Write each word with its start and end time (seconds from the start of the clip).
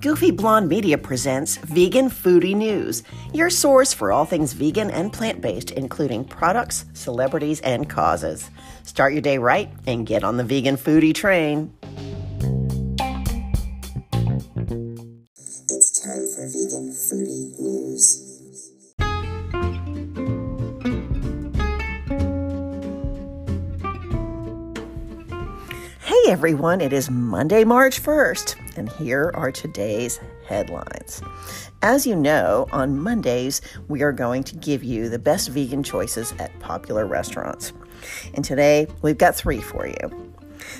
Goofy 0.00 0.30
Blonde 0.30 0.68
Media 0.68 0.96
presents 0.96 1.56
Vegan 1.56 2.08
Foodie 2.08 2.54
News, 2.54 3.02
your 3.32 3.50
source 3.50 3.92
for 3.92 4.12
all 4.12 4.24
things 4.24 4.52
vegan 4.52 4.90
and 4.90 5.12
plant 5.12 5.40
based, 5.40 5.70
including 5.70 6.24
products, 6.24 6.84
celebrities, 6.92 7.60
and 7.60 7.88
causes. 7.90 8.50
Start 8.84 9.12
your 9.12 9.22
day 9.22 9.38
right 9.38 9.70
and 9.86 10.06
get 10.06 10.22
on 10.22 10.36
the 10.36 10.44
vegan 10.44 10.76
foodie 10.76 11.14
train. 11.14 11.72
It's 15.70 16.02
time 16.02 16.26
for 16.34 16.46
Vegan 16.46 16.92
Foodie 16.92 17.58
News. 17.58 18.27
Everyone, 26.28 26.82
it 26.82 26.92
is 26.92 27.08
Monday, 27.08 27.64
March 27.64 28.02
1st, 28.02 28.76
and 28.76 28.92
here 28.92 29.30
are 29.32 29.50
today's 29.50 30.20
headlines. 30.46 31.22
As 31.80 32.06
you 32.06 32.14
know, 32.14 32.68
on 32.70 32.98
Mondays, 32.98 33.62
we 33.88 34.02
are 34.02 34.12
going 34.12 34.44
to 34.44 34.56
give 34.56 34.84
you 34.84 35.08
the 35.08 35.18
best 35.18 35.48
vegan 35.48 35.82
choices 35.82 36.34
at 36.38 36.56
popular 36.60 37.06
restaurants. 37.06 37.72
And 38.34 38.44
today, 38.44 38.88
we've 39.00 39.16
got 39.16 39.36
three 39.36 39.62
for 39.62 39.86
you. 39.86 40.34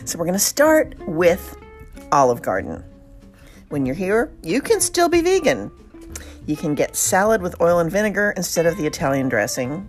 So 0.05 0.19
we're 0.19 0.27
going 0.27 0.35
to 0.35 0.39
start 0.39 0.95
with 1.09 1.57
Olive 2.13 2.43
Garden. 2.43 2.85
When 3.71 3.87
you're 3.87 3.95
here, 3.95 4.31
you 4.43 4.61
can 4.61 4.83
still 4.83 5.09
be 5.09 5.23
vegan. 5.23 5.71
You 6.45 6.59
can 6.59 6.75
get 6.75 6.95
salad 6.95 7.41
with 7.41 7.59
oil 7.63 7.79
and 7.79 7.91
vinegar 7.91 8.35
instead 8.37 8.67
of 8.67 8.77
the 8.77 8.87
Italian 8.87 9.31
dressing. 9.31 9.89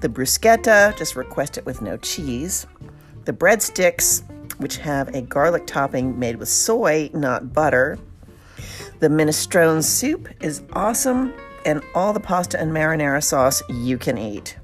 The 0.00 0.08
bruschetta, 0.08 0.98
just 0.98 1.14
request 1.14 1.56
it 1.56 1.64
with 1.64 1.82
no 1.82 1.98
cheese. 1.98 2.66
The 3.26 3.32
breadsticks, 3.32 4.24
which 4.62 4.78
have 4.78 5.14
a 5.14 5.22
garlic 5.22 5.66
topping 5.66 6.18
made 6.18 6.36
with 6.36 6.48
soy, 6.48 7.10
not 7.12 7.52
butter. 7.52 7.98
The 9.00 9.08
minestrone 9.08 9.82
soup 9.82 10.28
is 10.40 10.62
awesome, 10.72 11.34
and 11.66 11.82
all 11.94 12.12
the 12.12 12.20
pasta 12.20 12.60
and 12.60 12.72
marinara 12.72 13.22
sauce 13.22 13.62
you 13.68 13.98
can 13.98 14.16
eat. 14.16 14.56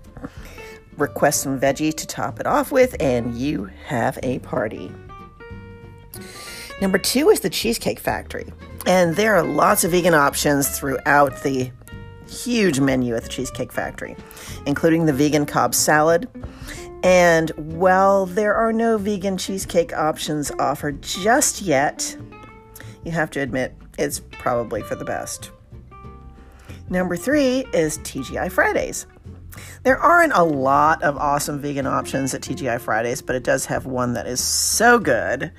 Request 0.96 1.42
some 1.42 1.60
veggies 1.60 1.94
to 1.96 2.06
top 2.06 2.41
it 2.41 2.46
off 2.46 2.72
with, 2.72 2.96
and 3.00 3.36
you 3.36 3.70
have 3.86 4.19
a 4.22 4.38
party. 4.41 4.91
Number 6.80 6.98
two 6.98 7.28
is 7.30 7.41
the 7.41 7.50
Cheesecake 7.50 7.98
Factory. 7.98 8.46
And 8.86 9.16
there 9.16 9.34
are 9.34 9.42
lots 9.42 9.84
of 9.84 9.91
vegan 9.91 10.14
options 10.14 10.69
throughout 10.78 11.42
the 11.42 11.70
huge 12.28 12.78
menu 12.78 13.16
at 13.16 13.24
the 13.24 13.28
Cheesecake 13.28 13.72
Factory, 13.72 14.16
including 14.66 15.06
the 15.06 15.12
vegan 15.12 15.46
Cobb 15.46 15.74
salad. 15.74 16.28
And 17.02 17.50
while 17.50 18.27
there 18.27 18.54
are 18.54 18.72
no 18.72 18.98
vegan 18.98 19.38
cheesecake 19.38 19.92
options 19.92 20.50
offered 20.58 21.02
just 21.02 21.62
yet, 21.62 22.16
you 23.04 23.12
have 23.12 23.30
to 23.30 23.41
admit 23.41 23.74
it's 23.98 24.20
probably 24.20 24.82
for 24.82 24.96
the 24.96 25.04
best. 25.04 25.50
Number 26.91 27.16
three 27.16 27.66
is 27.72 27.98
TGI 27.98 28.50
Fridays. 28.50 29.06
There 29.82 29.98
aren't 29.98 30.32
a 30.32 30.42
lot 30.42 31.02
of 31.02 31.16
awesome 31.16 31.60
vegan 31.60 31.86
options 31.86 32.34
at 32.34 32.42
TGI 32.42 32.80
Fridays, 32.80 33.22
but 33.22 33.36
it 33.36 33.44
does 33.44 33.66
have 33.66 33.86
one 33.86 34.14
that 34.14 34.26
is 34.26 34.42
so 34.42 34.98
good 34.98 35.52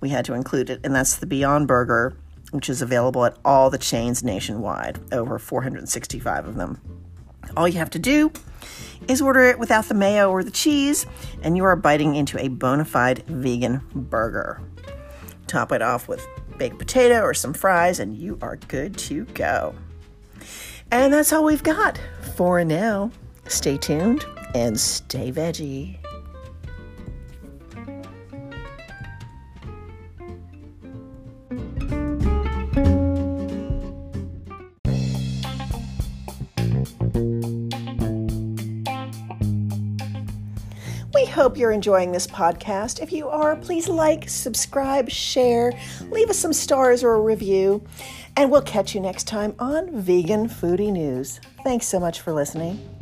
we 0.00 0.08
had 0.08 0.24
to 0.24 0.34
include 0.34 0.70
it, 0.70 0.80
and 0.82 0.94
that's 0.94 1.16
the 1.16 1.26
Beyond 1.26 1.68
Burger, 1.68 2.16
which 2.52 2.68
is 2.68 2.82
available 2.82 3.24
at 3.24 3.36
all 3.44 3.70
the 3.70 3.78
chains 3.78 4.24
nationwide, 4.24 4.98
over 5.12 5.38
465 5.38 6.46
of 6.46 6.56
them. 6.56 6.80
All 7.56 7.68
you 7.68 7.78
have 7.78 7.90
to 7.90 7.98
do 7.98 8.32
is 9.08 9.20
order 9.20 9.42
it 9.44 9.58
without 9.58 9.86
the 9.86 9.94
mayo 9.94 10.30
or 10.30 10.44
the 10.44 10.50
cheese, 10.50 11.06
and 11.42 11.56
you 11.56 11.64
are 11.64 11.76
biting 11.76 12.14
into 12.14 12.38
a 12.38 12.48
bona 12.48 12.84
fide 12.84 13.24
vegan 13.26 13.80
burger. 13.94 14.60
Top 15.46 15.72
it 15.72 15.82
off 15.82 16.08
with 16.08 16.26
baked 16.58 16.78
potato 16.78 17.22
or 17.22 17.34
some 17.34 17.52
fries, 17.52 17.98
and 17.98 18.16
you 18.16 18.38
are 18.42 18.56
good 18.68 18.96
to 18.98 19.24
go. 19.26 19.74
And 20.90 21.12
that's 21.12 21.32
all 21.32 21.44
we've 21.44 21.62
got 21.62 22.00
for 22.36 22.64
now. 22.64 23.10
Stay 23.46 23.76
tuned 23.76 24.24
and 24.54 24.78
stay 24.78 25.32
veggie. 25.32 25.98
We 41.20 41.26
hope 41.26 41.58
you're 41.58 41.70
enjoying 41.70 42.12
this 42.12 42.26
podcast. 42.26 43.02
If 43.02 43.12
you 43.12 43.28
are, 43.28 43.54
please 43.54 43.90
like, 43.90 44.26
subscribe, 44.26 45.10
share, 45.10 45.70
leave 46.10 46.30
us 46.30 46.38
some 46.38 46.54
stars 46.54 47.04
or 47.04 47.12
a 47.12 47.20
review, 47.20 47.84
and 48.38 48.50
we'll 48.50 48.62
catch 48.62 48.94
you 48.94 49.02
next 49.02 49.24
time 49.24 49.54
on 49.58 49.90
Vegan 50.00 50.48
Foodie 50.48 50.90
News. 50.90 51.38
Thanks 51.62 51.86
so 51.86 52.00
much 52.00 52.22
for 52.22 52.32
listening. 52.32 52.99